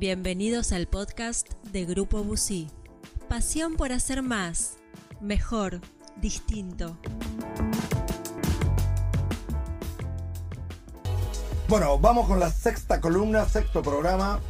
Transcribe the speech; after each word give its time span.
Bienvenidos 0.00 0.72
al 0.72 0.86
podcast 0.86 1.46
de 1.72 1.84
Grupo 1.84 2.24
Busí. 2.24 2.68
Pasión 3.28 3.74
por 3.76 3.92
hacer 3.92 4.22
más, 4.22 4.78
mejor, 5.20 5.82
distinto. 6.16 6.96
Bueno, 11.68 11.98
vamos 11.98 12.26
con 12.28 12.40
la 12.40 12.50
sexta 12.50 12.98
columna, 12.98 13.44
sexto 13.44 13.82
programa. 13.82 14.40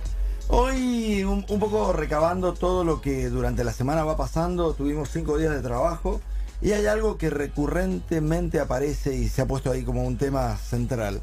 Hoy 0.46 1.24
un, 1.24 1.44
un, 1.48 1.58
poco 1.58 1.92
recabando 1.94 2.54
todo 2.54 2.84
lo 2.84 3.00
que 3.00 3.28
durante 3.28 3.64
la 3.64 3.72
semana 3.72 4.04
va 4.04 4.16
pasando. 4.16 4.74
Tuvimos 4.74 5.08
cinco 5.08 5.36
días 5.36 5.52
de 5.52 5.62
trabajo 5.62 6.20
y 6.62 6.70
hay 6.70 6.86
algo 6.86 7.18
que 7.18 7.28
recurrentemente 7.28 8.60
aparece 8.60 9.16
y 9.16 9.28
se 9.28 9.42
ha 9.42 9.46
puesto 9.46 9.72
ahí 9.72 9.82
como 9.82 10.04
un 10.04 10.16
tema 10.16 10.56
central 10.58 11.20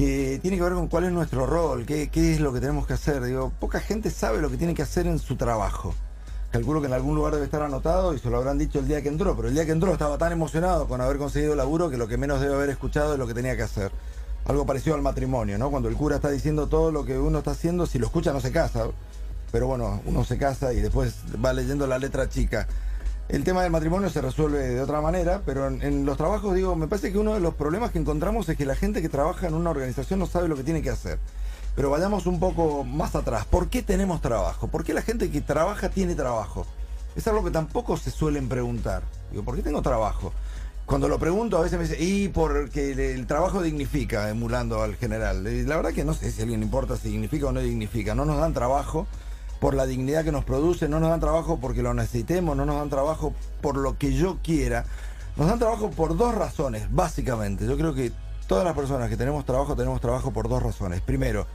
que 0.00 0.38
tiene 0.40 0.56
que 0.56 0.62
ver 0.62 0.72
con 0.72 0.88
cuál 0.88 1.04
es 1.04 1.12
nuestro 1.12 1.44
rol, 1.44 1.84
qué, 1.84 2.08
qué, 2.08 2.32
es 2.32 2.40
lo 2.40 2.54
que 2.54 2.60
tenemos 2.60 2.86
que 2.86 2.94
hacer. 2.94 3.22
Digo, 3.22 3.52
poca 3.60 3.80
gente 3.80 4.10
sabe 4.10 4.40
lo 4.40 4.50
que 4.50 4.56
tiene 4.56 4.72
que 4.72 4.80
hacer 4.80 5.06
en 5.06 5.18
su 5.18 5.36
trabajo. 5.36 5.94
Calculo 6.50 6.80
que 6.80 6.86
en 6.86 6.94
algún 6.94 7.14
lugar 7.14 7.34
debe 7.34 7.44
estar 7.44 7.60
anotado 7.60 8.14
y 8.14 8.18
se 8.18 8.30
lo 8.30 8.38
habrán 8.38 8.56
dicho 8.56 8.78
el 8.78 8.88
día 8.88 9.02
que 9.02 9.10
entró, 9.10 9.36
pero 9.36 9.48
el 9.48 9.54
día 9.54 9.66
que 9.66 9.72
entró 9.72 9.92
estaba 9.92 10.16
tan 10.16 10.32
emocionado 10.32 10.88
con 10.88 11.02
haber 11.02 11.18
conseguido 11.18 11.52
el 11.52 11.58
laburo 11.58 11.90
que 11.90 11.98
lo 11.98 12.08
que 12.08 12.16
menos 12.16 12.40
debe 12.40 12.54
haber 12.54 12.70
escuchado 12.70 13.12
es 13.12 13.18
lo 13.18 13.26
que 13.26 13.34
tenía 13.34 13.54
que 13.56 13.62
hacer. 13.62 13.92
Algo 14.46 14.64
parecido 14.64 14.96
al 14.96 15.02
matrimonio, 15.02 15.58
¿no? 15.58 15.70
Cuando 15.70 15.90
el 15.90 15.96
cura 15.96 16.16
está 16.16 16.30
diciendo 16.30 16.66
todo 16.66 16.90
lo 16.90 17.04
que 17.04 17.18
uno 17.18 17.40
está 17.40 17.50
haciendo, 17.50 17.84
si 17.84 17.98
lo 17.98 18.06
escucha 18.06 18.32
no 18.32 18.40
se 18.40 18.52
casa. 18.52 18.86
Pero 19.52 19.66
bueno, 19.66 20.00
uno 20.06 20.24
se 20.24 20.38
casa 20.38 20.72
y 20.72 20.80
después 20.80 21.16
va 21.44 21.52
leyendo 21.52 21.86
la 21.86 21.98
letra 21.98 22.26
chica. 22.26 22.66
El 23.32 23.44
tema 23.44 23.62
del 23.62 23.70
matrimonio 23.70 24.10
se 24.10 24.20
resuelve 24.20 24.58
de 24.58 24.80
otra 24.80 25.00
manera, 25.00 25.42
pero 25.46 25.68
en, 25.68 26.04
los 26.04 26.16
trabajos, 26.16 26.52
digo, 26.52 26.74
me 26.74 26.88
parece 26.88 27.12
que 27.12 27.18
uno 27.18 27.34
de 27.34 27.38
los 27.38 27.54
problemas 27.54 27.92
que 27.92 28.00
encontramos 28.00 28.48
es 28.48 28.56
que 28.56 28.66
la 28.66 28.74
gente 28.74 29.02
que 29.02 29.08
trabaja 29.08 29.46
en 29.46 29.54
una 29.54 29.70
organización 29.70 30.18
no 30.18 30.26
sabe 30.26 30.48
lo 30.48 30.56
que 30.56 30.64
tiene 30.64 30.82
que 30.82 30.90
hacer. 30.90 31.20
Pero 31.76 31.90
vayamos 31.90 32.26
un 32.26 32.40
poco 32.40 32.82
más 32.82 33.14
atrás. 33.14 33.44
¿Por 33.44 33.68
qué 33.68 33.82
tenemos 33.82 34.20
trabajo? 34.20 34.66
¿Por 34.66 34.82
qué 34.82 34.94
la 34.94 35.02
gente 35.02 35.30
que 35.30 35.40
trabaja 35.40 35.90
tiene 35.90 36.16
trabajo? 36.16 36.66
Es 37.14 37.24
algo 37.28 37.44
que 37.44 37.52
tampoco 37.52 37.96
se 37.96 38.10
suelen 38.10 38.48
preguntar. 38.48 39.04
Digo, 39.30 39.44
¿por 39.44 39.54
qué 39.54 39.62
tengo 39.62 39.80
trabajo? 39.80 40.32
Cuando 40.84 41.06
lo 41.06 41.20
pregunto 41.20 41.56
a 41.56 41.60
veces 41.60 41.78
me 41.78 41.86
dice, 41.86 42.02
y 42.02 42.30
porque 42.30 43.14
el, 43.14 43.28
trabajo 43.28 43.62
dignifica, 43.62 44.28
emulando 44.28 44.82
al 44.82 44.96
general. 44.96 45.44
La 45.68 45.76
verdad 45.76 45.92
que 45.92 46.04
no 46.04 46.14
sé 46.14 46.32
si 46.32 46.40
a 46.40 46.42
alguien 46.42 46.64
importa 46.64 46.96
si 46.96 47.10
dignifica 47.10 47.46
o 47.46 47.52
no 47.52 47.60
dignifica. 47.60 48.16
No 48.16 48.24
nos 48.24 48.40
dan 48.40 48.54
trabajo 48.54 49.06
por 49.60 49.74
la 49.74 49.86
dignidad 49.86 50.24
que 50.24 50.32
nos 50.32 50.44
produce, 50.44 50.88
no 50.88 51.00
nos 51.00 51.10
dan 51.10 51.20
trabajo 51.20 51.58
porque 51.60 51.82
lo 51.82 51.92
necesitemos, 51.94 52.56
no 52.56 52.64
nos 52.64 52.76
dan 52.76 52.88
trabajo 52.88 53.34
por 53.60 53.76
lo 53.76 53.98
que 53.98 54.14
yo 54.14 54.38
quiera. 54.42 54.86
Nos 55.36 55.48
dan 55.48 55.58
trabajo 55.58 55.90
por 55.90 56.16
dos 56.16 56.34
razones, 56.34 56.86
básicamente. 56.90 57.66
Yo 57.66 57.76
creo 57.76 57.94
que 57.94 58.10
todas 58.46 58.64
las 58.64 58.74
personas 58.74 59.08
que 59.10 59.16
tenemos 59.16 59.44
trabajo 59.44 59.76
tenemos 59.76 60.00
trabajo 60.00 60.32
por 60.32 60.48
dos 60.48 60.62
razones. 60.62 61.02
Primero, 61.02 61.46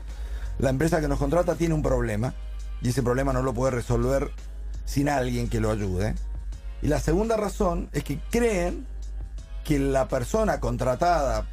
la 0.58 0.70
empresa 0.70 1.00
que 1.00 1.08
nos 1.08 1.18
contrata 1.18 1.56
tiene 1.56 1.74
un 1.74 1.82
problema 1.82 2.32
y 2.80 2.88
ese 2.90 3.02
problema 3.02 3.32
no 3.32 3.42
lo 3.42 3.52
puede 3.52 3.72
resolver 3.72 4.30
sin 4.84 5.08
alguien 5.08 5.48
que 5.48 5.60
lo 5.60 5.70
ayude. 5.70 6.14
Y 6.82 6.86
la 6.86 7.00
segunda 7.00 7.36
razón 7.36 7.88
es 7.92 8.04
que 8.04 8.20
creen 8.30 8.86
que 9.64 9.80
la 9.80 10.06
persona 10.06 10.60
contratada 10.60 11.46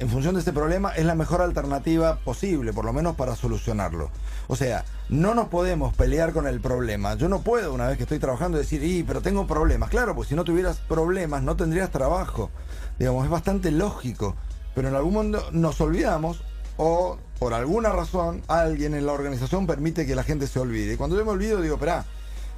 en 0.00 0.08
función 0.08 0.34
de 0.34 0.40
este 0.40 0.52
problema 0.52 0.90
es 0.90 1.04
la 1.04 1.14
mejor 1.14 1.40
alternativa 1.40 2.18
posible, 2.18 2.72
por 2.72 2.84
lo 2.84 2.92
menos 2.92 3.14
para 3.14 3.36
solucionarlo. 3.36 4.10
O 4.48 4.56
sea, 4.56 4.84
no 5.08 5.34
nos 5.34 5.48
podemos 5.48 5.94
pelear 5.94 6.32
con 6.32 6.46
el 6.46 6.60
problema. 6.60 7.14
Yo 7.14 7.28
no 7.28 7.42
puedo, 7.42 7.72
una 7.72 7.86
vez 7.86 7.96
que 7.96 8.02
estoy 8.02 8.18
trabajando, 8.18 8.58
decir, 8.58 8.82
y 8.82 9.04
pero 9.04 9.22
tengo 9.22 9.46
problemas. 9.46 9.90
Claro, 9.90 10.14
pues 10.14 10.28
si 10.28 10.34
no 10.34 10.44
tuvieras 10.44 10.78
problemas, 10.78 11.42
no 11.42 11.56
tendrías 11.56 11.90
trabajo. 11.90 12.50
Digamos, 12.98 13.24
es 13.24 13.30
bastante 13.30 13.70
lógico. 13.70 14.34
Pero 14.74 14.88
en 14.88 14.96
algún 14.96 15.14
momento 15.14 15.48
nos 15.52 15.80
olvidamos 15.80 16.42
o 16.76 17.18
por 17.38 17.54
alguna 17.54 17.90
razón 17.90 18.42
alguien 18.48 18.94
en 18.94 19.06
la 19.06 19.12
organización 19.12 19.66
permite 19.66 20.06
que 20.06 20.16
la 20.16 20.24
gente 20.24 20.48
se 20.48 20.58
olvide. 20.58 20.94
Y 20.94 20.96
cuando 20.96 21.16
yo 21.16 21.24
me 21.24 21.30
olvido, 21.30 21.60
digo, 21.60 21.74
espera, 21.76 22.04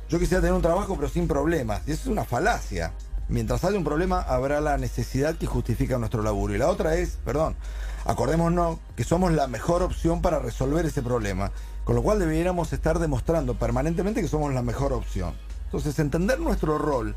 yo 0.09 0.19
quisiera 0.19 0.41
tener 0.41 0.55
un 0.55 0.63
trabajo 0.63 0.97
pero 0.97 1.09
sin 1.09 1.29
problemas. 1.29 1.83
Y 1.87 1.93
eso 1.93 2.03
es 2.05 2.09
una 2.09 2.25
falacia. 2.25 2.93
Mientras 3.29 3.65
haya 3.65 3.77
un 3.77 3.85
problema, 3.85 4.21
habrá 4.21 4.61
la 4.61 4.79
necesidad 4.79 5.35
que 5.35 5.47
justifica 5.47 5.99
nuestro 5.99 6.23
laburo. 6.23 6.55
Y 6.55 6.59
la 6.59 6.69
otra 6.69 6.95
es, 6.95 7.19
perdón, 7.25 7.57
acordémonos 8.05 8.79
que 8.95 9.03
somos 9.03 9.33
la 9.33 9.49
mejor 9.49 9.83
opción 9.83 10.23
para 10.23 10.39
resolver 10.39 10.87
ese 10.87 11.03
problema. 11.03 11.51
Con 11.85 11.97
lo 11.97 12.03
cual 12.03 12.21
debiéramos 12.21 12.73
estar 12.73 12.99
demostrando 12.99 13.55
permanentemente 13.55 14.23
que 14.23 14.29
somos 14.29 14.55
la 14.55 14.63
mejor 14.63 14.93
opción. 14.93 15.35
Entonces, 15.65 15.99
entender 15.99 16.39
nuestro 16.39 16.79
rol 16.79 17.17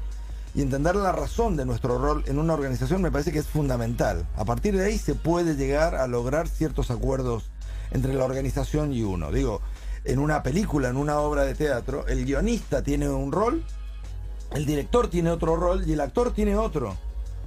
y 0.55 0.63
entender 0.63 0.95
la 0.95 1.11
razón 1.11 1.55
de 1.55 1.65
nuestro 1.65 1.99
rol 1.99 2.23
en 2.25 2.39
una 2.39 2.55
organización 2.55 3.03
me 3.03 3.11
parece 3.11 3.31
que 3.31 3.39
es 3.39 3.47
fundamental. 3.47 4.25
A 4.35 4.45
partir 4.45 4.75
de 4.75 4.85
ahí 4.85 4.97
se 4.97 5.13
puede 5.13 5.55
llegar 5.55 5.93
a 5.93 6.07
lograr 6.07 6.47
ciertos 6.47 6.89
acuerdos 6.89 7.51
entre 7.91 8.13
la 8.15 8.25
organización 8.25 8.93
y 8.93 9.03
uno. 9.03 9.31
Digo, 9.31 9.61
en 10.05 10.17
una 10.17 10.41
película, 10.41 10.89
en 10.89 10.97
una 10.97 11.19
obra 11.19 11.43
de 11.43 11.53
teatro, 11.53 12.07
el 12.07 12.25
guionista 12.25 12.81
tiene 12.81 13.09
un 13.09 13.31
rol 13.31 13.63
el 14.53 14.65
director 14.65 15.09
tiene 15.09 15.31
otro 15.31 15.55
rol 15.55 15.83
y 15.87 15.93
el 15.93 16.01
actor 16.01 16.33
tiene 16.33 16.55
otro. 16.55 16.95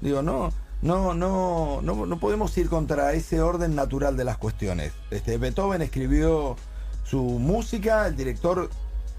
Digo, 0.00 0.22
no, 0.22 0.52
no, 0.82 1.14
no, 1.14 1.80
no, 1.82 2.06
no 2.06 2.18
podemos 2.18 2.56
ir 2.58 2.68
contra 2.68 3.12
ese 3.12 3.40
orden 3.40 3.74
natural 3.74 4.16
de 4.16 4.24
las 4.24 4.38
cuestiones. 4.38 4.92
Este, 5.10 5.38
Beethoven 5.38 5.82
escribió 5.82 6.56
su 7.04 7.22
música, 7.22 8.06
el 8.06 8.16
director 8.16 8.68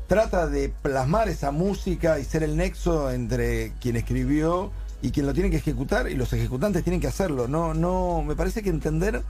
trata 0.07 0.47
de 0.47 0.69
plasmar 0.69 1.29
esa 1.29 1.51
música 1.51 2.19
y 2.19 2.25
ser 2.25 2.43
el 2.43 2.57
nexo 2.57 3.11
entre 3.11 3.71
quien 3.79 3.95
escribió 3.95 4.71
y 5.01 5.11
quien 5.11 5.25
lo 5.25 5.33
tiene 5.33 5.49
que 5.49 5.57
ejecutar 5.57 6.09
y 6.09 6.15
los 6.15 6.31
ejecutantes 6.33 6.83
tienen 6.83 7.01
que 7.01 7.07
hacerlo. 7.07 7.47
No, 7.47 7.73
no, 7.73 8.23
me 8.23 8.35
parece 8.35 8.61
que 8.61 8.69
entender 8.69 9.21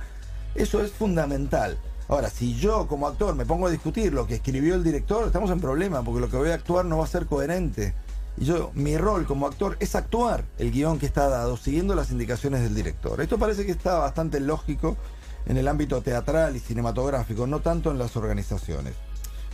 eso 0.56 0.82
es 0.84 0.92
fundamental. 0.92 1.78
Ahora, 2.08 2.30
si 2.30 2.56
yo 2.56 2.88
como 2.88 3.08
actor 3.08 3.36
me 3.36 3.46
pongo 3.46 3.68
a 3.68 3.72
discutir 3.72 4.14
lo 4.14 4.28
que 4.28 4.36
escribió 4.36 4.76
el 4.76 4.84
director, 4.84 5.26
estamos 5.26 5.50
en 5.52 5.60
problema, 5.60 6.04
porque 6.04 6.20
lo 6.20 6.30
que 6.30 6.38
voy 6.38 6.50
a 6.50 6.56
actuar 6.56 6.86
no 6.86 6.98
va 6.98 7.06
a 7.06 7.08
ser 7.08 7.26
coherente. 7.26 7.94
Y 8.38 8.46
yo, 8.46 8.72
mi 8.74 8.98
rol 8.98 9.26
como 9.26 9.48
actor 9.48 9.78
es 9.80 9.96
actuar 9.96 10.44
el 10.58 10.72
guion 10.72 11.00
que 11.00 11.06
está 11.06 11.30
dado, 11.30 11.56
siguiendo 11.58 11.96
las 11.96 12.12
indicaciones 12.12 12.62
del 12.62 12.74
director. 12.74 13.22
Esto 13.22 13.38
parece 13.38 13.66
que 13.66 13.72
está 13.72 14.00
bastante 14.00 14.40
lógico 14.40 14.98
en 15.46 15.58
el 15.58 15.68
ámbito 15.68 16.02
teatral 16.02 16.56
y 16.56 16.60
cinematográfico, 16.60 17.46
no 17.48 17.60
tanto 17.60 17.92
en 17.92 18.00
las 18.00 18.16
organizaciones. 18.16 18.94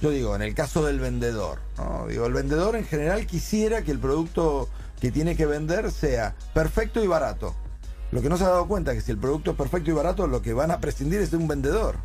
Yo 0.01 0.11
digo, 0.11 0.35
en 0.35 0.41
el 0.41 0.55
caso 0.55 0.85
del 0.85 0.99
vendedor, 0.99 1.59
¿no? 1.77 2.07
digo, 2.07 2.25
el 2.25 2.33
vendedor 2.33 2.77
en 2.77 2.85
general 2.85 3.25
quisiera 3.25 3.81
que 3.81 3.91
el 3.91 3.99
producto 3.99 4.69
que 5.01 5.11
tiene 5.11 5.35
que 5.35 5.45
vender 5.45 5.91
sea 5.91 6.35
perfecto 6.53 7.03
y 7.03 7.07
barato. 7.07 7.53
Lo 8.11 8.21
que 8.21 8.29
no 8.29 8.37
se 8.37 8.45
ha 8.45 8.49
dado 8.49 8.67
cuenta 8.67 8.91
es 8.91 8.99
que 8.99 9.03
si 9.03 9.11
el 9.11 9.17
producto 9.17 9.51
es 9.51 9.57
perfecto 9.57 9.91
y 9.91 9.93
barato, 9.93 10.25
lo 10.25 10.41
que 10.41 10.53
van 10.53 10.71
a 10.71 10.79
prescindir 10.79 11.19
es 11.19 11.31
de 11.31 11.37
un 11.37 11.47
vendedor. 11.47 11.97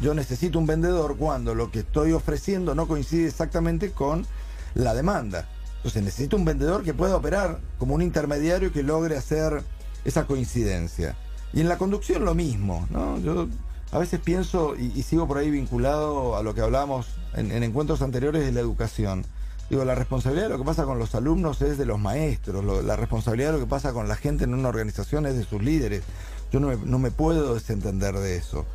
Yo 0.00 0.12
necesito 0.12 0.58
un 0.58 0.66
vendedor 0.66 1.16
cuando 1.16 1.54
lo 1.54 1.70
que 1.70 1.80
estoy 1.80 2.12
ofreciendo 2.12 2.74
no 2.74 2.86
coincide 2.86 3.28
exactamente 3.28 3.92
con 3.92 4.26
la 4.74 4.92
demanda. 4.92 5.48
Entonces 5.86 6.02
necesito 6.02 6.36
un 6.36 6.44
vendedor 6.44 6.82
que 6.82 6.94
pueda 6.94 7.14
operar 7.14 7.60
como 7.78 7.94
un 7.94 8.02
intermediario 8.02 8.72
que 8.72 8.82
logre 8.82 9.16
hacer 9.16 9.62
esa 10.04 10.26
coincidencia. 10.26 11.14
Y 11.52 11.60
en 11.60 11.68
la 11.68 11.78
conducción 11.78 12.24
lo 12.24 12.34
mismo, 12.34 12.88
¿no? 12.90 13.20
Yo 13.20 13.46
a 13.92 13.98
veces 14.00 14.18
pienso 14.18 14.74
y, 14.74 15.00
sigo 15.04 15.28
por 15.28 15.38
ahí 15.38 15.48
vinculado 15.48 16.36
a 16.36 16.42
lo 16.42 16.56
que 16.56 16.60
hablábamos 16.60 17.06
en, 17.34 17.52
en, 17.52 17.62
encuentros 17.62 18.02
anteriores 18.02 18.44
de 18.44 18.50
la 18.50 18.58
educación. 18.58 19.24
Digo, 19.70 19.84
la 19.84 19.94
responsabilidad 19.94 20.46
de 20.46 20.54
lo 20.54 20.58
que 20.58 20.64
pasa 20.64 20.82
con 20.86 20.98
los 20.98 21.14
alumnos 21.14 21.62
es 21.62 21.78
de 21.78 21.86
los 21.86 22.00
maestros, 22.00 22.64
la 22.84 22.96
responsabilidad 22.96 23.52
de 23.52 23.58
lo 23.60 23.64
que 23.64 23.70
pasa 23.70 23.92
con 23.92 24.08
la 24.08 24.16
gente 24.16 24.42
en 24.42 24.54
una 24.54 24.70
organización 24.70 25.24
es 25.26 25.36
de 25.36 25.44
sus 25.44 25.62
líderes. 25.62 26.02
Yo 26.50 26.58
no 26.58 26.74
no 26.74 26.98
me 26.98 27.12
puedo 27.12 27.54
desentender 27.54 28.16
de 28.16 28.34
eso. 28.34 28.66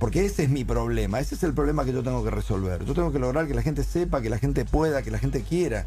Porque 0.00 0.24
ese 0.24 0.42
es 0.42 0.50
mi 0.50 0.64
problema, 0.64 1.20
ese 1.20 1.36
es 1.36 1.44
el 1.44 1.54
problema 1.54 1.84
que 1.84 1.92
yo 1.92 2.02
tengo 2.02 2.24
que 2.24 2.30
resolver. 2.32 2.84
Yo 2.84 2.92
tengo 2.92 3.12
que 3.12 3.20
lograr 3.20 3.46
que 3.46 3.54
la 3.54 3.62
gente 3.62 3.84
sepa, 3.84 4.20
que 4.20 4.30
la 4.30 4.38
gente 4.38 4.64
pueda, 4.64 5.02
que 5.02 5.12
la 5.12 5.18
gente 5.18 5.42
quiera. 5.42 5.86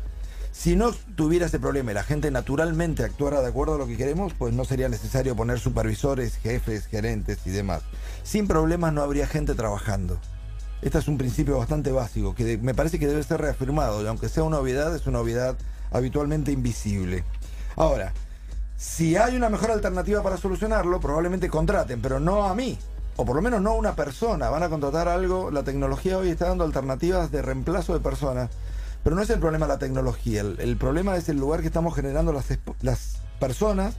Si 0.51 0.75
no 0.75 0.91
tuviera 1.15 1.45
ese 1.45 1.59
problema 1.59 1.91
y 1.91 1.93
la 1.93 2.03
gente 2.03 2.31
naturalmente 2.31 3.03
actuara 3.03 3.41
de 3.41 3.47
acuerdo 3.47 3.75
a 3.75 3.77
lo 3.77 3.87
que 3.87 3.97
queremos, 3.97 4.33
pues 4.33 4.53
no 4.53 4.65
sería 4.65 4.89
necesario 4.89 5.35
poner 5.35 5.59
supervisores, 5.59 6.37
jefes, 6.37 6.87
gerentes 6.87 7.39
y 7.45 7.51
demás. 7.51 7.83
Sin 8.23 8.47
problemas 8.47 8.91
no 8.91 9.01
habría 9.01 9.27
gente 9.27 9.53
trabajando. 9.53 10.19
Este 10.81 10.97
es 10.97 11.07
un 11.07 11.17
principio 11.17 11.57
bastante 11.57 11.91
básico 11.91 12.33
que 12.35 12.57
me 12.57 12.73
parece 12.73 12.99
que 12.99 13.07
debe 13.07 13.21
ser 13.23 13.41
reafirmado 13.41 14.01
y 14.01 14.07
aunque 14.07 14.29
sea 14.29 14.43
una 14.43 14.59
obviedad, 14.59 14.95
es 14.95 15.07
una 15.07 15.19
obviedad 15.19 15.55
habitualmente 15.91 16.51
invisible. 16.51 17.23
Ahora, 17.75 18.13
si 18.75 19.17
hay 19.17 19.35
una 19.35 19.49
mejor 19.49 19.71
alternativa 19.71 20.23
para 20.23 20.37
solucionarlo, 20.37 20.99
probablemente 20.99 21.49
contraten, 21.49 22.01
pero 22.01 22.19
no 22.19 22.45
a 22.45 22.55
mí, 22.55 22.77
o 23.17 23.25
por 23.25 23.35
lo 23.35 23.41
menos 23.41 23.61
no 23.61 23.71
a 23.71 23.75
una 23.75 23.95
persona. 23.95 24.49
Van 24.49 24.63
a 24.63 24.69
contratar 24.69 25.09
algo, 25.09 25.51
la 25.51 25.63
tecnología 25.63 26.17
hoy 26.17 26.29
está 26.29 26.47
dando 26.47 26.63
alternativas 26.63 27.29
de 27.31 27.41
reemplazo 27.41 27.93
de 27.93 27.99
personas 27.99 28.49
pero 29.03 29.15
no 29.15 29.21
es 29.21 29.29
el 29.29 29.39
problema 29.39 29.67
la 29.67 29.79
tecnología, 29.79 30.41
el, 30.41 30.77
problema 30.77 31.15
es 31.17 31.29
el 31.29 31.37
lugar 31.37 31.61
que 31.61 31.67
estamos 31.67 31.95
generando 31.95 32.33
las, 32.33 32.45
las 32.81 33.17
personas 33.39 33.95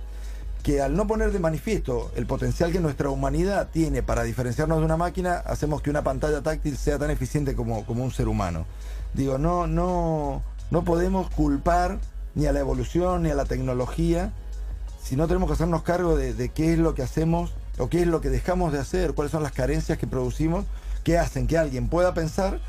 que 0.62 0.82
al 0.82 0.94
no 0.94 1.06
poner 1.06 1.32
de 1.32 1.38
manifiesto 1.38 2.12
el 2.17 2.26
potencial 2.26 2.70
que 2.70 2.81
nuestra 2.81 3.08
humanidad 3.08 3.69
tiene 3.73 4.02
para 4.02 4.25
diferenciarnos 4.25 4.79
de 4.79 4.85
una 4.85 4.97
máquina, 4.99 5.37
hacemos 5.37 5.81
que 5.81 5.91
una 5.91 6.02
pantalla 6.05 6.43
táctil 6.43 6.76
sea 6.76 6.99
tan 6.99 7.11
eficiente 7.11 7.55
como, 7.55 7.87
como 7.87 8.05
un 8.05 8.11
ser 8.11 8.29
humano. 8.29 8.67
Digo, 9.14 9.38
no, 9.38 9.67
no, 9.67 10.43
no 10.70 10.85
podemos 10.85 11.31
culpar 11.31 11.99
ni 12.35 12.47
a 12.47 12.52
la 12.52 12.61
evolución 12.61 13.23
ni 13.23 13.31
a 13.31 13.35
la 13.35 13.47
tecnología 13.47 14.32
si 15.02 15.17
no 15.17 15.26
tenemos 15.26 15.49
que 15.49 15.55
hacernos 15.55 15.82
cargo 15.82 16.17
de, 16.17 16.35
de 16.35 16.50
qué 16.50 16.75
es 16.75 16.79
lo 16.79 16.94
que 16.94 17.02
hacemos 17.02 17.52
o 17.79 17.88
qué 17.88 18.02
es 18.02 18.06
lo 18.06 18.20
que 18.20 18.29
dejamos 18.29 18.73
de 18.73 18.79
hacer, 18.79 19.14
cuáles 19.14 19.32
son 19.32 19.43
las 19.43 19.52
carencias 19.52 19.99
que 19.99 20.06
producimos 20.06 20.67
que 21.05 21.19
hacen 21.19 21.47
que 21.47 21.56
alguien 21.56 21.88
pueda 21.88 22.12
pensar 22.12 22.61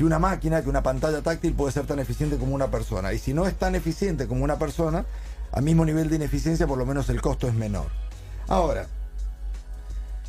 que 0.00 0.06
una 0.06 0.18
máquina, 0.18 0.62
que 0.62 0.70
una 0.70 0.82
pantalla 0.82 1.20
táctil 1.20 1.52
puede 1.52 1.72
ser 1.72 1.84
tan 1.86 1.98
eficiente 1.98 2.38
como 2.38 2.54
una 2.54 2.70
persona. 2.70 3.12
Y 3.12 3.18
si 3.18 3.34
no 3.34 3.46
es 3.46 3.54
tan 3.54 3.74
eficiente 3.74 4.26
como 4.26 4.42
una 4.42 4.58
persona, 4.58 5.04
a 5.52 5.60
mismo 5.60 5.84
nivel 5.84 6.08
de 6.08 6.16
ineficiencia, 6.16 6.66
por 6.66 6.78
lo 6.78 6.86
menos 6.86 7.10
el 7.10 7.20
costo 7.20 7.46
es 7.46 7.52
menor. 7.52 7.88
Ahora, 8.48 8.86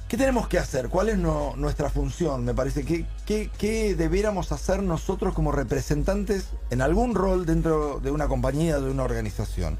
¿qué 0.09 0.17
tenemos 0.17 0.49
que 0.49 0.59
hacer? 0.59 0.89
¿Cuál 0.89 1.07
es 1.07 1.17
nuestra 1.17 1.89
función? 1.89 2.43
Me 2.43 2.53
parece 2.53 2.83
que 2.83 3.05
¿qué, 3.25 3.95
debiéramos 3.97 4.51
hacer 4.51 4.83
nosotros 4.83 5.33
como 5.33 5.53
representantes 5.53 6.47
en 6.69 6.81
algún 6.81 7.15
rol 7.15 7.45
dentro 7.45 8.01
de 8.01 8.11
una 8.11 8.27
compañía, 8.27 8.77
de 8.77 8.91
una 8.91 9.03
organización. 9.03 9.77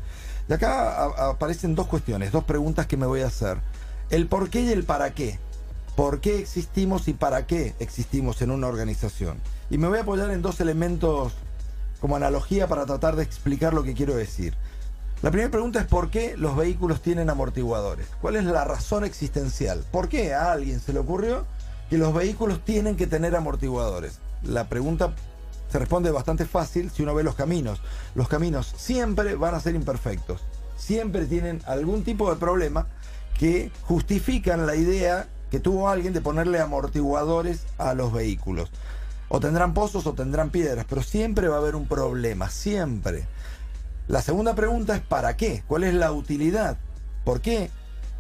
De 0.48 0.56
acá 0.56 1.04
aparecen 1.32 1.76
dos 1.76 1.88
cuestiones, 1.88 2.32
dos 2.32 2.46
preguntas 2.46 2.88
que 2.88 2.96
me 2.96 3.08
voy 3.08 3.24
a 3.24 3.28
hacer. 3.28 3.58
El 4.10 4.28
por 4.28 4.50
qué 4.50 4.62
y 4.62 4.70
el 4.70 4.86
para 4.86 5.14
qué. 5.14 5.38
¿Por 5.98 6.22
qué 6.22 6.40
existimos 6.40 7.10
y 7.10 7.14
para 7.14 7.46
qué 7.46 7.76
existimos 7.80 8.42
en 8.42 8.52
una 8.52 8.68
organización? 8.68 9.38
Y 9.72 9.78
me 9.78 9.88
voy 9.88 10.00
a 10.00 10.02
apoyar 10.02 10.30
en 10.32 10.42
dos 10.42 10.60
elementos 10.60 11.32
como 12.02 12.18
analogía 12.18 12.68
para 12.68 12.86
tratar 12.86 13.16
de 13.16 13.24
explicar 13.24 13.74
lo 13.74 13.84
que 13.84 13.94
quiero 13.94 14.14
decir. 14.14 14.54
La 15.22 15.32
primera 15.32 15.50
pregunta 15.50 15.80
es 15.80 15.88
por 15.88 16.10
qué 16.10 16.36
los 16.36 16.58
vehículos 16.58 17.02
tienen 17.02 17.30
amortiguadores. 17.30 18.08
¿Cuál 18.20 18.36
es 18.36 18.44
la 18.44 18.66
razón 18.66 19.06
existencial? 19.06 19.86
¿Por 19.90 20.10
qué 20.10 20.34
a 20.34 20.52
alguien 20.52 20.82
se 20.82 20.92
le 20.92 21.00
ocurrió 21.00 21.46
que 21.90 21.98
los 21.98 22.14
vehículos 22.14 22.66
tienen 22.66 22.98
que 22.98 23.08
tener 23.08 23.34
amortiguadores? 23.34 24.20
La 24.44 24.68
pregunta 24.68 25.14
se 25.72 25.80
responde 25.80 26.12
bastante 26.12 26.44
fácil 26.44 26.92
si 26.92 27.04
uno 27.04 27.16
ve 27.16 27.24
los 27.24 27.36
caminos. 27.36 27.80
Los 28.14 28.28
caminos 28.28 28.74
siempre 28.76 29.36
van 29.36 29.56
a 29.56 29.62
ser 29.62 29.76
imperfectos. 29.76 30.42
Siempre 30.76 31.28
tienen 31.28 31.62
algún 31.66 32.04
tipo 32.04 32.30
de 32.30 32.36
problema 32.36 32.88
que 33.40 33.72
justifican 33.84 34.68
la 34.68 34.76
idea 34.76 35.30
que 35.50 35.62
tuvo 35.62 35.88
alguien 35.88 36.12
de 36.12 36.20
ponerle 36.20 36.60
amortiguadores 36.60 37.64
a 37.78 37.94
los 37.94 38.12
vehículos. 38.12 38.70
O 39.34 39.40
tendrán 39.40 39.74
pozos 39.74 40.06
o 40.08 40.14
tendrán 40.14 40.50
piedras, 40.50 40.86
pero 40.90 41.02
siempre 41.02 41.48
va 41.48 41.56
a 41.56 41.60
haber 41.60 41.78
un 41.78 41.88
problema, 41.88 42.50
siempre. 42.50 43.26
La 44.10 44.22
segunda 44.22 44.56
pregunta 44.56 44.94
es 44.94 45.02
¿para 45.02 45.38
qué? 45.38 45.64
¿Cuál 45.68 45.86
es 45.86 45.94
la 45.94 46.12
utilidad? 46.12 46.76
¿Por 47.24 47.40
qué? 47.40 47.72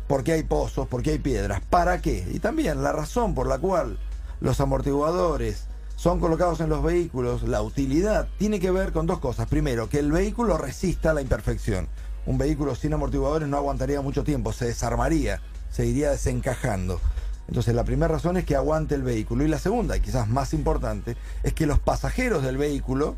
¿Por 0.07 0.23
qué 0.23 0.31
hay 0.31 0.43
pozos? 0.43 0.87
¿Por 0.87 1.03
qué 1.03 1.11
hay 1.11 1.19
piedras? 1.19 1.59
¿Para 1.69 2.01
qué? 2.01 2.25
Y 2.31 2.39
también 2.39 2.81
la 2.81 2.93
razón 2.93 3.35
por 3.35 3.47
la 3.47 3.57
cual 3.57 3.97
los 4.39 4.61
amortiguadores 4.61 5.65
son 5.97 6.21
colocados 6.21 6.61
en 6.61 6.69
los 6.69 6.81
vehículos, 6.81 7.43
la 7.43 7.61
utilidad, 7.61 8.29
tiene 8.37 8.61
que 8.61 8.71
ver 8.71 8.93
con 8.93 9.05
dos 9.05 9.19
cosas. 9.19 9.49
Primero, 9.49 9.89
que 9.89 9.99
el 9.99 10.13
vehículo 10.13 10.57
resista 10.57 11.13
la 11.13 11.21
imperfección. 11.21 11.89
Un 12.25 12.37
vehículo 12.37 12.73
sin 12.73 12.93
amortiguadores 12.93 13.49
no 13.49 13.57
aguantaría 13.57 13.99
mucho 13.99 14.23
tiempo, 14.23 14.53
se 14.53 14.67
desarmaría, 14.67 15.41
se 15.71 15.85
iría 15.85 16.11
desencajando. 16.11 17.01
Entonces 17.51 17.75
la 17.75 17.83
primera 17.83 18.07
razón 18.07 18.37
es 18.37 18.45
que 18.45 18.55
aguante 18.55 18.95
el 18.95 19.03
vehículo. 19.03 19.43
Y 19.43 19.49
la 19.49 19.59
segunda, 19.59 19.97
y 19.97 19.99
quizás 19.99 20.29
más 20.29 20.53
importante, 20.53 21.17
es 21.43 21.51
que 21.51 21.65
los 21.65 21.79
pasajeros 21.79 22.43
del 22.43 22.55
vehículo 22.55 23.17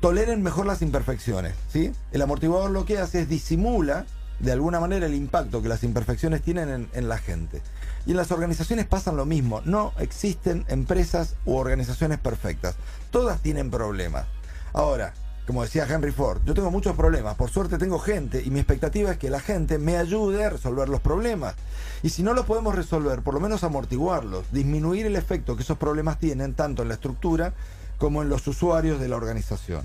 toleren 0.00 0.42
mejor 0.42 0.66
las 0.66 0.82
imperfecciones. 0.82 1.54
¿sí? 1.68 1.92
El 2.10 2.22
amortiguador 2.22 2.72
lo 2.72 2.84
que 2.84 2.98
hace 2.98 3.20
es 3.20 3.28
disimula 3.28 4.06
de 4.40 4.50
alguna 4.50 4.80
manera 4.80 5.06
el 5.06 5.14
impacto 5.14 5.62
que 5.62 5.68
las 5.68 5.84
imperfecciones 5.84 6.42
tienen 6.42 6.88
en, 6.92 7.08
la 7.08 7.18
gente. 7.18 7.62
Y 8.06 8.10
en 8.10 8.16
las 8.16 8.32
organizaciones 8.32 8.86
pasan 8.86 9.16
lo 9.16 9.24
mismo. 9.24 9.60
No 9.64 9.92
existen 10.00 10.64
empresas 10.66 11.36
u 11.44 11.54
organizaciones 11.54 12.18
perfectas. 12.18 12.74
Todas 13.12 13.40
tienen 13.40 13.70
problemas. 13.70 14.26
Ahora, 14.72 15.14
como 15.46 15.62
decía 15.62 15.86
Henry 15.88 16.10
Ford, 16.10 16.40
yo 16.46 16.54
tengo 16.54 16.70
muchos 16.70 16.96
problemas, 16.96 17.34
por 17.36 17.50
suerte 17.50 17.76
tengo 17.76 17.98
gente 17.98 18.42
y 18.42 18.50
mi 18.50 18.60
expectativa 18.60 19.10
es 19.10 19.18
que 19.18 19.28
la 19.28 19.40
gente 19.40 19.78
me 19.78 19.98
ayude 19.98 20.44
a 20.44 20.50
resolver 20.50 20.88
los 20.88 21.00
problemas. 21.00 21.54
Y 22.02 22.10
si 22.10 22.22
no 22.22 22.32
los 22.32 22.46
podemos 22.46 22.74
resolver, 22.74 23.22
por 23.22 23.34
lo 23.34 23.40
menos 23.40 23.62
amortiguarlos, 23.62 24.50
disminuir 24.52 25.06
el 25.06 25.16
efecto 25.16 25.56
que 25.56 25.62
esos 25.62 25.78
problemas 25.78 26.18
tienen 26.18 26.54
tanto 26.54 26.82
en 26.82 26.88
la 26.88 26.94
estructura 26.94 27.52
como 27.98 28.22
en 28.22 28.28
los 28.28 28.46
usuarios 28.46 29.00
de 29.00 29.08
la 29.08 29.16
organización. 29.16 29.84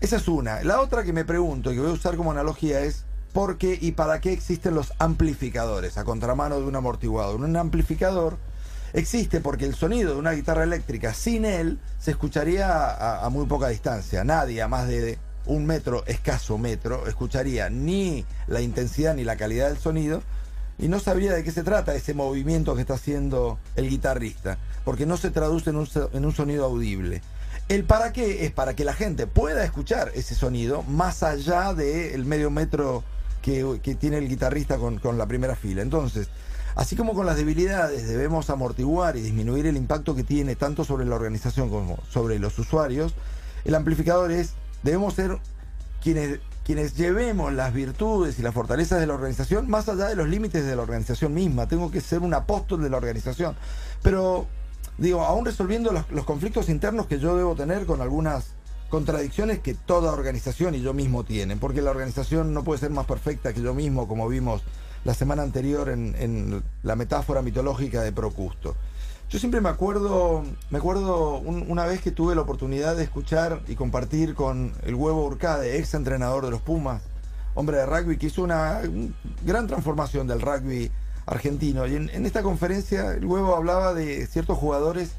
Esa 0.00 0.16
es 0.16 0.28
una. 0.28 0.62
La 0.62 0.80
otra 0.80 1.04
que 1.04 1.12
me 1.12 1.24
pregunto 1.24 1.70
y 1.70 1.74
que 1.74 1.80
voy 1.80 1.90
a 1.90 1.94
usar 1.94 2.16
como 2.16 2.32
analogía 2.32 2.80
es 2.80 3.04
¿por 3.32 3.58
qué 3.58 3.78
y 3.80 3.92
para 3.92 4.20
qué 4.20 4.32
existen 4.32 4.74
los 4.74 4.92
amplificadores 4.98 5.96
a 5.96 6.04
contramano 6.04 6.58
de 6.58 6.66
un 6.66 6.76
amortiguador? 6.76 7.40
Un 7.40 7.56
amplificador 7.56 8.36
existe 8.96 9.40
porque 9.40 9.66
el 9.66 9.74
sonido 9.74 10.14
de 10.14 10.18
una 10.18 10.32
guitarra 10.32 10.64
eléctrica 10.64 11.12
sin 11.12 11.44
él 11.44 11.78
se 12.00 12.12
escucharía 12.12 13.24
a, 13.24 13.28
muy 13.28 13.46
poca 13.46 13.68
distancia. 13.68 14.24
Nadie 14.24 14.62
a 14.62 14.68
más 14.68 14.88
de 14.88 15.18
un 15.44 15.66
metro, 15.66 16.04
escaso 16.06 16.58
metro, 16.58 17.06
escucharía 17.06 17.68
ni 17.68 18.24
la 18.48 18.62
intensidad 18.62 19.14
ni 19.14 19.22
la 19.22 19.36
calidad 19.36 19.68
del 19.68 19.78
sonido 19.78 20.22
y 20.78 20.88
no 20.88 20.98
sabría 20.98 21.34
de 21.34 21.44
qué 21.44 21.52
se 21.52 21.62
trata 21.62 21.94
ese 21.94 22.14
movimiento 22.14 22.74
que 22.74 22.80
está 22.80 22.94
haciendo 22.94 23.58
el 23.76 23.88
guitarrista, 23.88 24.58
porque 24.84 25.06
no 25.06 25.16
se 25.16 25.30
traduce 25.30 25.70
en 25.70 25.76
un, 25.76 25.88
en 26.12 26.24
un 26.24 26.34
sonido 26.34 26.64
audible. 26.64 27.22
El 27.68 27.84
para 27.84 28.12
qué 28.12 28.44
es 28.44 28.52
para 28.52 28.74
que 28.74 28.84
la 28.84 28.94
gente 28.94 29.26
pueda 29.26 29.64
escuchar 29.64 30.10
ese 30.14 30.34
sonido 30.34 30.82
más 30.84 31.22
allá 31.22 31.74
del 31.74 32.24
medio 32.24 32.50
metro 32.50 33.04
que, 33.42 33.96
tiene 33.98 34.18
el 34.18 34.28
guitarrista 34.28 34.76
con, 34.78 34.98
con, 34.98 35.18
la 35.18 35.26
primera 35.26 35.54
fila. 35.54 35.82
Entonces, 35.82 36.28
así 36.76 36.94
como 36.94 37.14
con 37.14 37.26
las 37.26 37.36
debilidades 37.36 38.06
debemos 38.06 38.48
amortiguar 38.50 39.16
y 39.16 39.22
disminuir 39.22 39.66
el 39.66 39.76
impacto 39.76 40.14
que 40.14 40.22
tiene 40.22 40.54
tanto 40.54 40.84
sobre 40.84 41.04
la 41.04 41.16
organización 41.16 41.68
como 41.68 41.98
sobre 42.08 42.38
los 42.38 42.56
usuarios, 42.58 43.14
el 43.64 43.74
amplificador 43.74 44.30
es, 44.30 44.52
debemos 44.84 45.14
ser 45.14 45.38
quienes 46.00 46.38
quienes 46.66 46.96
llevemos 46.96 47.52
las 47.52 47.72
virtudes 47.72 48.40
y 48.40 48.42
las 48.42 48.52
fortalezas 48.52 48.98
de 48.98 49.06
la 49.06 49.14
organización 49.14 49.70
más 49.70 49.88
allá 49.88 50.08
de 50.08 50.16
los 50.16 50.28
límites 50.28 50.66
de 50.66 50.74
la 50.74 50.82
organización 50.82 51.32
misma. 51.32 51.68
Tengo 51.68 51.92
que 51.92 52.00
ser 52.00 52.22
un 52.22 52.34
apóstol 52.34 52.82
de 52.82 52.90
la 52.90 52.96
organización. 52.96 53.54
Pero, 54.02 54.48
digo, 54.98 55.20
aún 55.22 55.44
resolviendo 55.44 55.92
los, 55.92 56.24
conflictos 56.24 56.68
internos 56.68 57.06
que 57.06 57.20
yo 57.20 57.36
debo 57.36 57.54
tener 57.54 57.86
con 57.86 58.00
algunas 58.00 58.46
contradicciones 58.88 59.60
que 59.60 59.74
toda 59.74 60.12
organización 60.12 60.74
y 60.74 60.80
yo 60.80 60.92
mismo 60.92 61.22
tienen, 61.22 61.60
porque 61.60 61.82
la 61.82 61.92
organización 61.92 62.52
no 62.52 62.64
puede 62.64 62.80
ser 62.80 62.90
más 62.90 63.06
perfecta 63.06 63.52
que 63.52 63.62
yo 63.62 63.72
mismo, 63.72 64.08
como 64.08 64.28
vimos 64.28 64.62
la 65.06 65.14
semana 65.14 65.44
anterior 65.44 65.88
en, 65.88 66.64
la 66.82 66.96
metáfora 66.96 67.40
mitológica 67.40 68.02
de 68.02 68.10
Procusto. 68.10 68.74
Yo 69.30 69.38
siempre 69.38 69.60
me 69.60 69.68
acuerdo, 69.68 70.42
me 70.70 70.78
acuerdo 70.78 71.38
una 71.38 71.84
vez 71.86 72.00
que 72.00 72.10
tuve 72.10 72.34
la 72.34 72.40
oportunidad 72.40 72.96
de 72.96 73.04
escuchar 73.04 73.62
y 73.68 73.76
compartir 73.76 74.34
con 74.34 74.72
el 74.82 74.96
huevo 74.96 75.24
Urcade, 75.24 75.78
ex 75.78 75.94
entrenador 75.94 76.44
de 76.44 76.50
los 76.50 76.60
Pumas, 76.60 77.02
hombre 77.54 77.76
de 77.76 77.86
rugby, 77.86 78.18
que 78.18 78.26
hizo 78.26 78.42
una 78.42 78.80
gran 79.44 79.68
transformación 79.68 80.26
del 80.26 80.40
rugby 80.40 80.90
argentino. 81.24 81.86
Y 81.86 81.94
en, 81.94 82.10
en 82.10 82.26
esta 82.26 82.42
conferencia 82.42 83.12
el 83.12 83.26
huevo 83.26 83.54
hablaba 83.54 83.94
de 83.94 84.26
ciertos 84.26 84.58
jugadores 84.58 85.12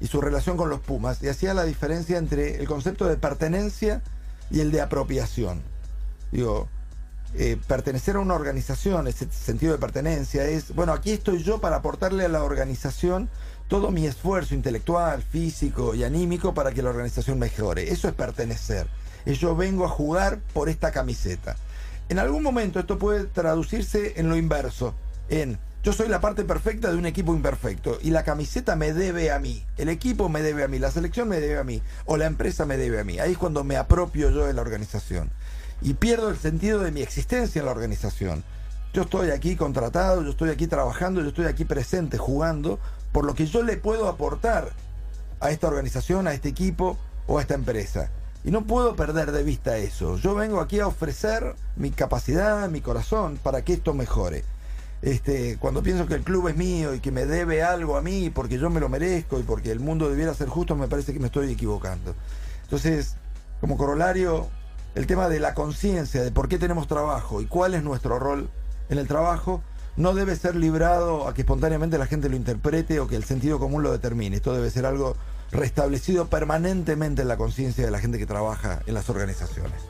y 0.00 0.08
su 0.08 0.20
relación 0.20 0.56
con 0.56 0.68
los 0.68 0.80
Pumas 0.80 1.22
y 1.22 1.28
hacía 1.28 1.54
la 1.54 1.62
diferencia 1.62 2.18
entre 2.18 2.56
el 2.56 2.66
concepto 2.66 3.06
de 3.06 3.16
pertenencia 3.16 4.02
y 4.50 4.58
el 4.60 4.72
de 4.72 4.80
apropiación. 4.80 5.62
Digo, 6.32 6.68
eh, 7.34 7.58
pertenecer 7.66 8.16
a 8.16 8.20
una 8.20 8.34
organización, 8.34 9.06
ese 9.06 9.30
sentido 9.30 9.72
de 9.72 9.78
pertenencia, 9.78 10.44
es, 10.44 10.74
bueno, 10.74 10.92
aquí 10.92 11.12
estoy 11.12 11.42
yo 11.42 11.60
para 11.60 11.76
aportarle 11.76 12.24
a 12.24 12.28
la 12.28 12.42
organización 12.42 13.28
todo 13.68 13.90
mi 13.90 14.06
esfuerzo 14.06 14.54
intelectual, 14.54 15.22
físico 15.22 15.94
y 15.94 16.04
anímico 16.04 16.54
para 16.54 16.72
que 16.72 16.82
la 16.82 16.90
organización 16.90 17.38
mejore. 17.38 17.92
Eso 17.92 18.08
es 18.08 18.14
pertenecer. 18.14 18.86
Yo 19.26 19.54
vengo 19.54 19.84
a 19.84 19.90
jugar 19.90 20.40
por 20.54 20.70
esta 20.70 20.90
camiseta. 20.90 21.56
En 22.08 22.18
algún 22.18 22.42
momento 22.42 22.80
esto 22.80 22.98
puede 22.98 23.24
traducirse 23.24 24.14
en 24.16 24.30
lo 24.30 24.36
inverso, 24.36 24.94
en 25.28 25.58
yo 25.84 25.92
soy 25.92 26.08
la 26.08 26.20
parte 26.20 26.44
perfecta 26.44 26.90
de 26.90 26.96
un 26.96 27.06
equipo 27.06 27.34
imperfecto 27.34 27.98
y 28.02 28.10
la 28.10 28.24
camiseta 28.24 28.74
me 28.74 28.92
debe 28.92 29.30
a 29.30 29.38
mí, 29.38 29.64
el 29.76 29.88
equipo 29.88 30.28
me 30.28 30.42
debe 30.42 30.64
a 30.64 30.68
mí, 30.68 30.78
la 30.78 30.90
selección 30.90 31.28
me 31.28 31.38
debe 31.38 31.58
a 31.58 31.64
mí 31.64 31.82
o 32.04 32.16
la 32.16 32.26
empresa 32.26 32.66
me 32.66 32.76
debe 32.76 32.98
a 32.98 33.04
mí. 33.04 33.20
Ahí 33.20 33.32
es 33.32 33.38
cuando 33.38 33.62
me 33.62 33.76
apropio 33.76 34.30
yo 34.30 34.46
de 34.46 34.54
la 34.54 34.62
organización 34.62 35.30
y 35.80 35.94
pierdo 35.94 36.30
el 36.30 36.36
sentido 36.36 36.80
de 36.80 36.92
mi 36.92 37.02
existencia 37.02 37.60
en 37.60 37.66
la 37.66 37.72
organización. 37.72 38.44
Yo 38.92 39.02
estoy 39.02 39.30
aquí 39.30 39.56
contratado, 39.56 40.22
yo 40.22 40.30
estoy 40.30 40.50
aquí 40.50 40.66
trabajando, 40.66 41.20
yo 41.20 41.28
estoy 41.28 41.46
aquí 41.46 41.64
presente, 41.64 42.18
jugando, 42.18 42.78
por 43.12 43.24
lo 43.24 43.34
que 43.34 43.46
yo 43.46 43.62
le 43.62 43.76
puedo 43.76 44.08
aportar 44.08 44.70
a 45.40 45.50
esta 45.50 45.68
organización, 45.68 46.26
a 46.26 46.32
este 46.32 46.48
equipo 46.48 46.96
o 47.26 47.38
a 47.38 47.42
esta 47.42 47.54
empresa. 47.54 48.10
Y 48.44 48.50
no 48.50 48.64
puedo 48.64 48.96
perder 48.96 49.32
de 49.32 49.42
vista 49.42 49.76
eso. 49.76 50.16
Yo 50.16 50.34
vengo 50.34 50.60
aquí 50.60 50.80
a 50.80 50.86
ofrecer 50.86 51.54
mi 51.76 51.90
capacidad, 51.90 52.68
mi 52.68 52.80
corazón, 52.80 53.38
para 53.42 53.62
que 53.62 53.74
esto 53.74 53.94
mejore. 53.94 54.44
Este, 55.02 55.58
cuando 55.58 55.82
pienso 55.82 56.06
que 56.06 56.14
el 56.14 56.22
club 56.22 56.48
es 56.48 56.56
mío 56.56 56.94
y 56.94 57.00
que 57.00 57.12
me 57.12 57.24
debe 57.24 57.62
algo 57.62 57.96
a 57.96 58.02
mí 58.02 58.30
porque 58.30 58.58
yo 58.58 58.68
me 58.68 58.80
lo 58.80 58.88
merezco 58.88 59.38
y 59.38 59.44
porque 59.44 59.70
el 59.70 59.78
mundo 59.78 60.10
debiera 60.10 60.34
ser 60.34 60.48
justo, 60.48 60.74
me 60.74 60.88
parece 60.88 61.12
que 61.12 61.20
me 61.20 61.26
estoy 61.26 61.52
equivocando. 61.52 62.14
Entonces, 62.64 63.14
como 63.60 63.76
corolario, 63.76 64.48
el 64.98 65.06
tema 65.06 65.28
de 65.28 65.38
la 65.38 65.54
conciencia 65.54 66.24
de 66.24 66.32
por 66.32 66.48
qué 66.48 66.58
tenemos 66.58 66.88
trabajo 66.88 67.40
y 67.40 67.46
cuál 67.46 67.74
es 67.74 67.84
nuestro 67.84 68.18
rol 68.18 68.50
en 68.88 68.98
el 68.98 69.06
trabajo 69.06 69.62
no 69.96 70.12
debe 70.12 70.34
ser 70.34 70.56
librado 70.56 71.28
a 71.28 71.34
que 71.34 71.42
espontáneamente 71.42 71.98
la 71.98 72.06
gente 72.06 72.28
lo 72.28 72.34
interprete 72.34 72.98
o 72.98 73.06
que 73.06 73.14
el 73.14 73.22
sentido 73.22 73.60
común 73.60 73.84
lo 73.84 73.92
determine. 73.92 74.34
Esto 74.34 74.52
debe 74.52 74.70
ser 74.70 74.86
algo 74.86 75.14
restablecido 75.52 76.26
permanentemente 76.26 77.22
en 77.22 77.28
la 77.28 77.36
conciencia 77.36 77.84
de 77.84 77.92
la 77.92 78.00
gente 78.00 78.18
que 78.18 78.26
trabaja 78.26 78.80
en 78.86 78.94
las 78.94 79.08
organizaciones. 79.08 79.80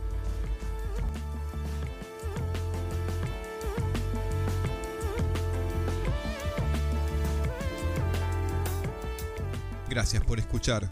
Gracias 9.89 10.23
por 10.23 10.39
escuchar 10.39 10.87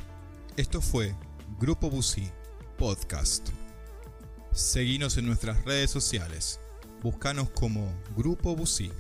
Esto 0.57 0.81
fue 0.81 1.15
Grupo 1.61 1.91
Busí 1.91 2.31
Podcast. 2.79 3.66
Seguinos 4.57 5.19
en 5.19 5.27
nuestras 5.27 5.63
redes 5.67 5.91
sociales. 5.91 6.61
Búscanos 7.03 7.51
como 7.51 7.95
Grupo 8.17 8.57
Busí. 8.57 8.91